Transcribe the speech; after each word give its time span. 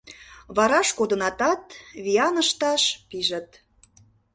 Вараш 0.55 0.89
кодынытат, 0.97 1.61
виян 2.03 2.35
ышташ 2.43 2.83
пижыт. 3.09 3.49